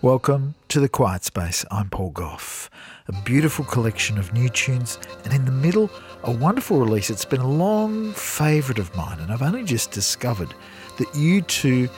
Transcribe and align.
Welcome 0.00 0.54
to 0.68 0.78
The 0.78 0.88
Quiet 0.88 1.24
Space. 1.24 1.64
I'm 1.72 1.90
Paul 1.90 2.10
Gough. 2.10 2.70
A 3.08 3.22
beautiful 3.22 3.64
collection 3.64 4.16
of 4.16 4.32
new 4.32 4.48
tunes, 4.48 4.96
and 5.24 5.34
in 5.34 5.44
the 5.44 5.50
middle, 5.50 5.90
a 6.22 6.30
wonderful 6.30 6.78
release. 6.78 7.10
It's 7.10 7.24
been 7.24 7.40
a 7.40 7.50
long 7.50 8.12
favourite 8.12 8.78
of 8.78 8.94
mine, 8.94 9.18
and 9.18 9.32
I've 9.32 9.42
only 9.42 9.64
just 9.64 9.90
discovered 9.90 10.54
that 10.98 11.12
you 11.16 11.42
too 11.42 11.88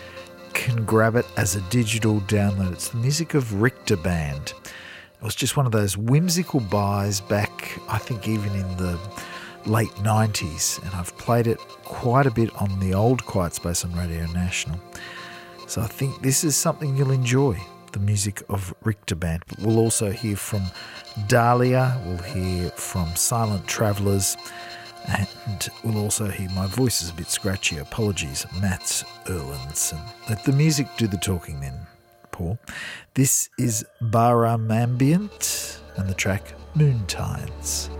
can 0.54 0.86
grab 0.86 1.14
it 1.14 1.26
as 1.36 1.56
a 1.56 1.60
digital 1.68 2.20
download. 2.22 2.72
It's 2.72 2.88
the 2.88 2.96
music 2.96 3.34
of 3.34 3.60
Richter 3.60 3.98
Band. 3.98 4.54
It 4.64 5.22
was 5.22 5.34
just 5.34 5.58
one 5.58 5.66
of 5.66 5.72
those 5.72 5.98
whimsical 5.98 6.60
buys 6.60 7.20
back, 7.20 7.78
I 7.86 7.98
think, 7.98 8.26
even 8.26 8.50
in 8.52 8.76
the 8.78 8.98
late 9.66 9.94
90s, 9.96 10.82
and 10.82 10.94
I've 10.94 11.14
played 11.18 11.46
it 11.46 11.58
quite 11.84 12.24
a 12.24 12.30
bit 12.30 12.50
on 12.62 12.80
the 12.80 12.94
old 12.94 13.26
Quiet 13.26 13.52
Space 13.52 13.84
on 13.84 13.92
Radio 13.92 14.24
National. 14.32 14.80
So 15.66 15.82
I 15.82 15.86
think 15.86 16.22
this 16.22 16.44
is 16.44 16.56
something 16.56 16.96
you'll 16.96 17.10
enjoy 17.10 17.60
the 17.92 17.98
music 17.98 18.42
of 18.48 18.74
Richter 18.82 19.14
Band. 19.14 19.42
But 19.48 19.60
we'll 19.60 19.78
also 19.78 20.10
hear 20.10 20.36
from 20.36 20.62
Dahlia, 21.28 22.00
we'll 22.04 22.18
hear 22.18 22.70
from 22.70 23.14
Silent 23.16 23.66
Travellers, 23.66 24.36
and 25.08 25.68
we'll 25.84 25.98
also 25.98 26.28
hear 26.28 26.48
my 26.50 26.66
voice 26.66 27.02
is 27.02 27.10
a 27.10 27.14
bit 27.14 27.28
scratchy. 27.28 27.78
Apologies, 27.78 28.46
Mats 28.60 29.04
Erlandsson. 29.26 30.00
Let 30.28 30.44
the 30.44 30.52
music 30.52 30.86
do 30.96 31.06
the 31.06 31.16
talking 31.16 31.60
then, 31.60 31.86
Paul. 32.30 32.58
This 33.14 33.48
is 33.58 33.84
Baram 34.02 34.70
Ambient 34.70 35.80
and 35.96 36.08
the 36.08 36.14
track 36.14 36.54
Moontides. 36.74 37.88
The 37.88 37.99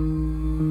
Mm-hmm. 0.00 0.67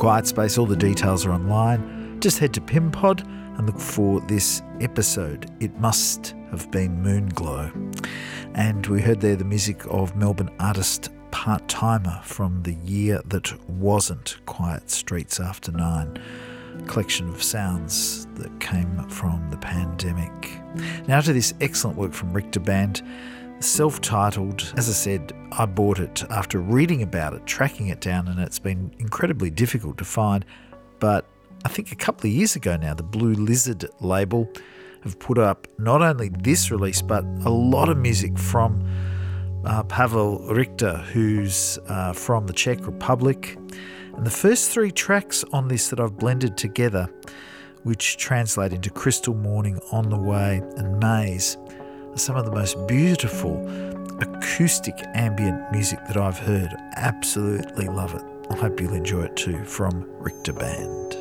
Quiet 0.00 0.26
Space, 0.26 0.56
all 0.56 0.64
the 0.64 0.74
details 0.74 1.26
are 1.26 1.32
online. 1.32 2.18
Just 2.20 2.38
head 2.38 2.54
to 2.54 2.60
Pimpod 2.62 3.22
and 3.58 3.66
look 3.66 3.78
for 3.78 4.22
this 4.22 4.62
episode. 4.80 5.50
It 5.60 5.78
must 5.78 6.34
have 6.50 6.70
been 6.70 7.02
Moonglow. 7.02 7.70
And 8.54 8.86
we 8.86 9.02
heard 9.02 9.20
there 9.20 9.36
the 9.36 9.44
music 9.44 9.82
of 9.90 10.16
Melbourne 10.16 10.48
artist 10.58 11.10
Part 11.32 11.68
Timer 11.68 12.18
from 12.24 12.62
the 12.62 12.76
year 12.76 13.20
that 13.26 13.52
wasn't 13.68 14.38
Quiet 14.46 14.88
Streets 14.88 15.38
After 15.38 15.70
Nine, 15.70 16.18
collection 16.86 17.28
of 17.28 17.42
sounds 17.42 18.24
that 18.36 18.58
came 18.58 19.06
from 19.10 19.50
the 19.50 19.58
pandemic. 19.58 20.32
Now 21.08 21.20
to 21.20 21.34
this 21.34 21.52
excellent 21.60 21.98
work 21.98 22.14
from 22.14 22.32
Richter 22.32 22.60
Band 22.60 23.02
self 23.60 24.00
titled. 24.00 24.72
As 24.76 24.88
I 24.88 24.92
said, 24.92 25.32
I 25.52 25.66
bought 25.66 25.98
it 25.98 26.24
after 26.30 26.58
reading 26.58 27.02
about 27.02 27.34
it, 27.34 27.46
tracking 27.46 27.88
it 27.88 28.00
down, 28.00 28.28
and 28.28 28.40
it's 28.40 28.58
been 28.58 28.92
incredibly 28.98 29.50
difficult 29.50 29.98
to 29.98 30.04
find. 30.04 30.44
But 30.98 31.26
I 31.64 31.68
think 31.68 31.92
a 31.92 31.96
couple 31.96 32.28
of 32.28 32.34
years 32.34 32.56
ago 32.56 32.76
now, 32.76 32.94
the 32.94 33.02
Blue 33.02 33.34
Lizard 33.34 33.86
label 34.00 34.48
have 35.04 35.18
put 35.18 35.38
up 35.38 35.66
not 35.78 36.02
only 36.02 36.30
this 36.30 36.70
release, 36.70 37.02
but 37.02 37.24
a 37.44 37.50
lot 37.50 37.88
of 37.88 37.96
music 37.96 38.38
from 38.38 38.84
uh, 39.64 39.82
Pavel 39.84 40.38
Richter, 40.48 40.96
who's 40.96 41.78
uh, 41.88 42.12
from 42.12 42.46
the 42.46 42.52
Czech 42.52 42.86
Republic. 42.86 43.56
And 44.14 44.26
the 44.26 44.30
first 44.30 44.70
three 44.70 44.90
tracks 44.90 45.44
on 45.52 45.68
this 45.68 45.88
that 45.88 46.00
I've 46.00 46.16
blended 46.16 46.56
together, 46.56 47.08
which 47.82 48.16
translate 48.16 48.72
into 48.72 48.90
Crystal 48.90 49.34
Morning, 49.34 49.78
On 49.92 50.08
the 50.08 50.18
Way, 50.18 50.62
and 50.76 50.98
Maze, 50.98 51.56
some 52.16 52.36
of 52.36 52.44
the 52.44 52.50
most 52.50 52.86
beautiful 52.86 53.66
acoustic 54.20 54.94
ambient 55.14 55.72
music 55.72 55.98
that 56.06 56.16
I've 56.16 56.38
heard. 56.38 56.74
Absolutely 56.96 57.86
love 57.86 58.14
it. 58.14 58.22
I 58.50 58.56
hope 58.56 58.80
you'll 58.80 58.94
enjoy 58.94 59.22
it 59.22 59.36
too 59.36 59.64
from 59.64 60.04
Richter 60.18 60.52
Band. 60.52 61.16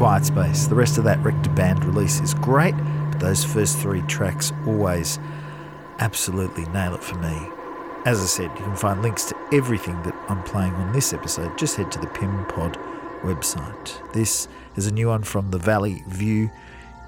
Quiet 0.00 0.24
Space. 0.24 0.66
The 0.66 0.74
rest 0.74 0.96
of 0.96 1.04
that 1.04 1.22
Rector 1.22 1.50
Band 1.50 1.84
release 1.84 2.22
is 2.22 2.32
great, 2.32 2.74
but 3.10 3.20
those 3.20 3.44
first 3.44 3.76
three 3.76 4.00
tracks 4.00 4.50
always 4.66 5.18
absolutely 5.98 6.64
nail 6.68 6.94
it 6.94 7.04
for 7.04 7.16
me. 7.16 7.38
As 8.06 8.18
I 8.18 8.24
said, 8.24 8.50
you 8.58 8.64
can 8.64 8.76
find 8.76 9.02
links 9.02 9.26
to 9.26 9.36
everything 9.52 10.02
that 10.04 10.14
I'm 10.30 10.42
playing 10.44 10.72
on 10.72 10.94
this 10.94 11.12
episode. 11.12 11.58
Just 11.58 11.76
head 11.76 11.92
to 11.92 11.98
the 11.98 12.06
Pim 12.06 12.46
Pod 12.46 12.78
website. 13.20 14.12
This 14.14 14.48
is 14.74 14.86
a 14.86 14.90
new 14.90 15.08
one 15.08 15.22
from 15.22 15.50
the 15.50 15.58
Valley 15.58 16.02
View 16.08 16.50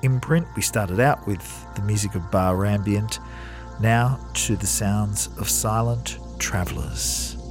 imprint. 0.02 0.46
We 0.54 0.60
started 0.60 1.00
out 1.00 1.26
with 1.26 1.74
the 1.74 1.80
music 1.80 2.14
of 2.14 2.30
bar 2.30 2.66
ambient, 2.66 3.20
now 3.80 4.20
to 4.34 4.54
the 4.54 4.66
sounds 4.66 5.30
of 5.38 5.48
silent 5.48 6.18
travellers. 6.38 7.41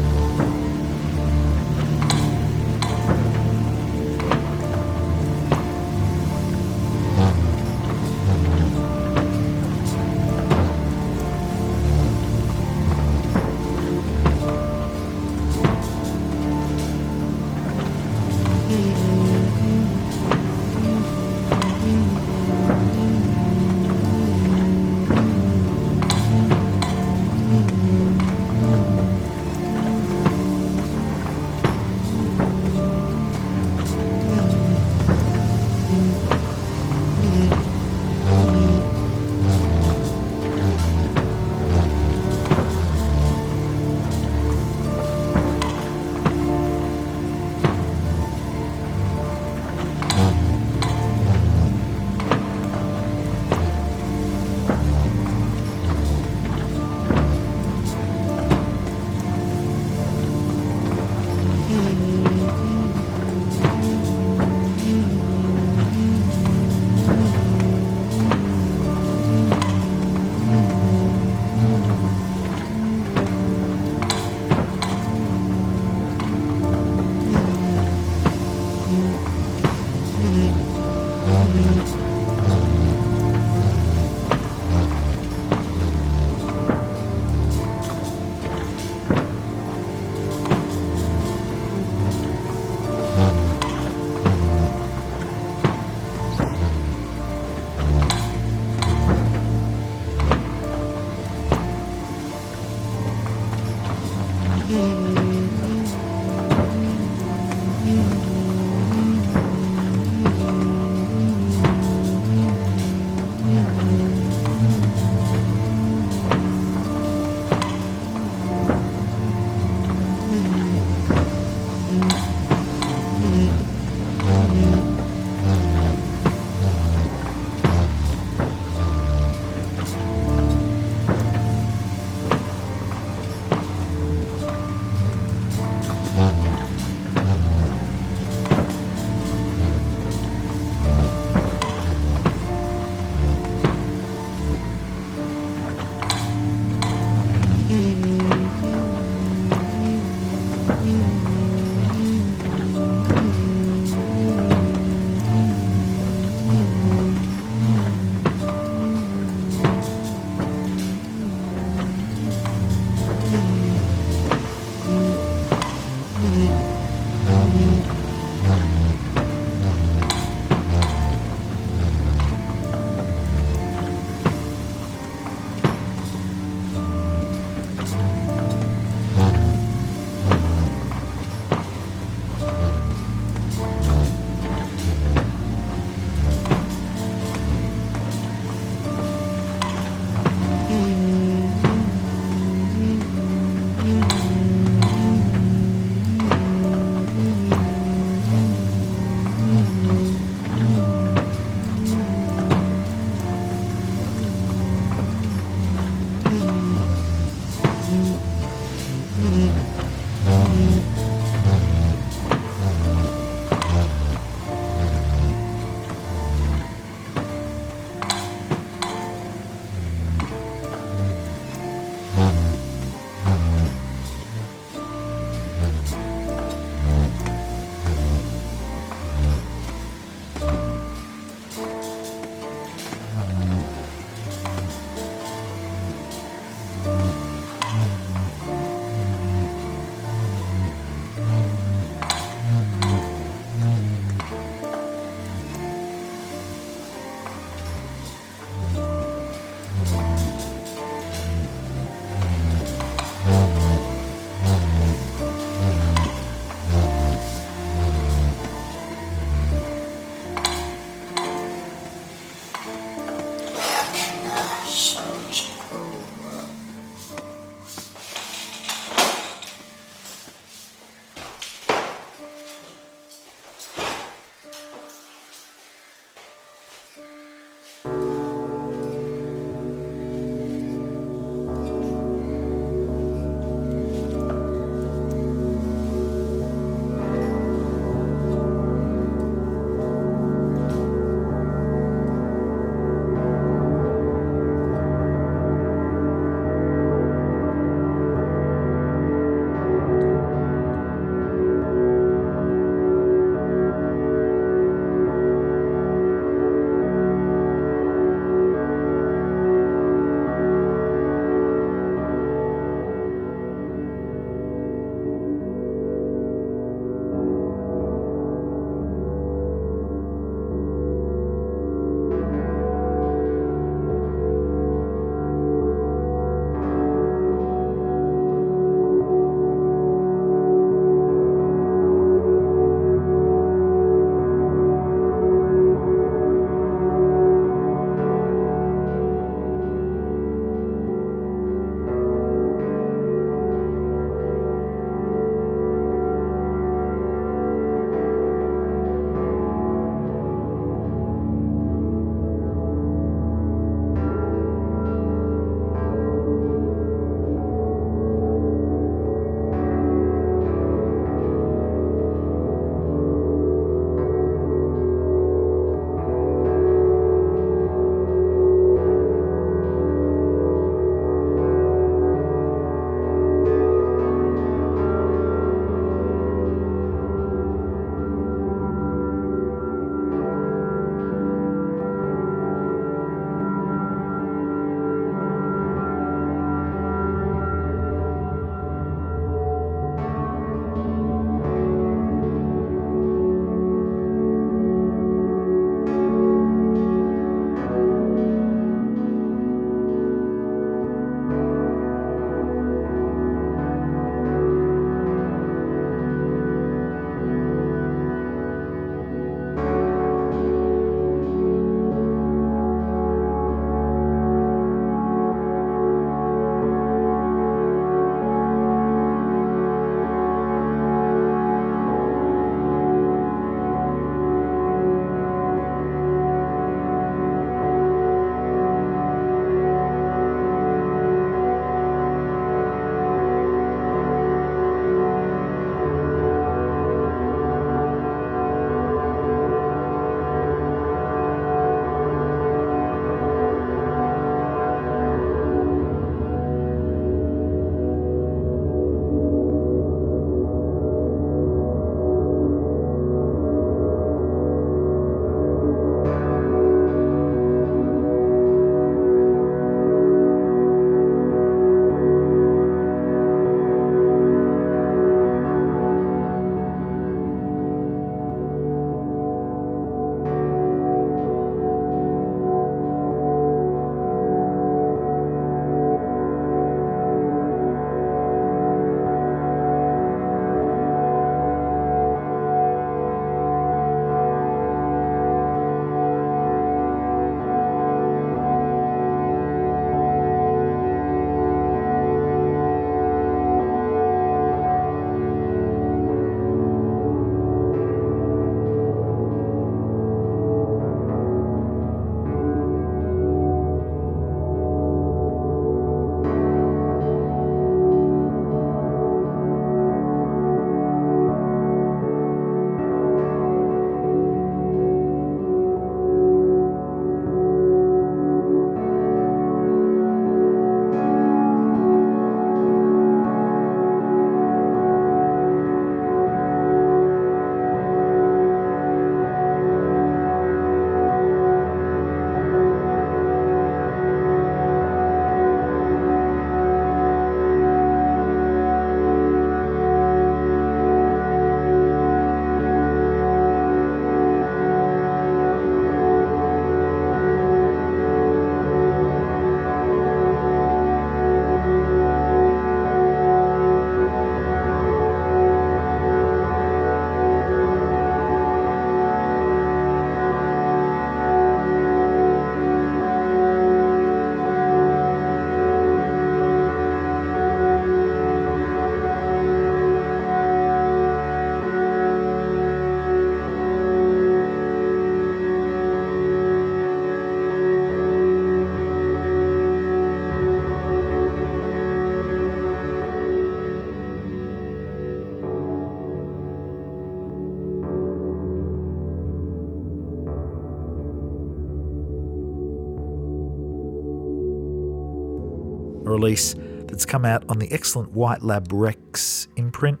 Release 596.18 596.56
that's 596.88 597.06
come 597.06 597.24
out 597.24 597.44
on 597.48 597.60
the 597.60 597.70
excellent 597.70 598.12
Whitelabrecs 598.12 599.46
imprint. 599.54 600.00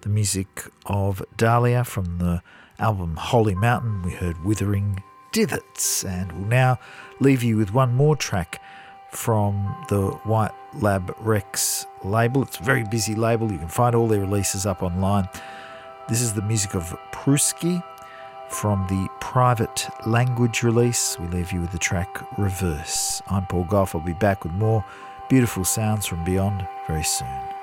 The 0.00 0.08
music 0.08 0.48
of 0.86 1.22
Dahlia 1.36 1.84
from 1.84 2.18
the 2.18 2.42
album 2.80 3.14
Holy 3.14 3.54
Mountain. 3.54 4.02
We 4.02 4.10
heard 4.10 4.44
Withering 4.44 5.00
Divots, 5.30 6.04
and 6.04 6.32
we'll 6.32 6.48
now 6.48 6.80
leave 7.20 7.44
you 7.44 7.56
with 7.56 7.72
one 7.72 7.94
more 7.94 8.16
track 8.16 8.60
from 9.12 9.76
the 9.88 10.08
White 10.24 10.50
Lab 10.80 11.14
Rex 11.20 11.86
label. 12.02 12.42
It's 12.42 12.58
a 12.58 12.64
very 12.64 12.82
busy 12.82 13.14
label. 13.14 13.52
You 13.52 13.58
can 13.58 13.68
find 13.68 13.94
all 13.94 14.08
their 14.08 14.22
releases 14.22 14.66
up 14.66 14.82
online. 14.82 15.28
This 16.08 16.20
is 16.20 16.32
the 16.34 16.42
music 16.42 16.74
of 16.74 16.98
Pruski 17.12 17.80
from 18.48 18.88
the 18.88 19.08
private 19.20 19.86
language 20.04 20.64
release. 20.64 21.16
We 21.20 21.28
leave 21.28 21.52
you 21.52 21.60
with 21.60 21.70
the 21.70 21.78
track 21.78 22.26
Reverse. 22.36 23.22
I'm 23.28 23.46
Paul 23.46 23.66
Gough, 23.66 23.94
I'll 23.94 24.00
be 24.00 24.14
back 24.14 24.42
with 24.42 24.52
more 24.54 24.84
beautiful 25.28 25.64
sounds 25.64 26.06
from 26.06 26.24
beyond 26.24 26.66
very 26.86 27.02
soon. 27.04 27.53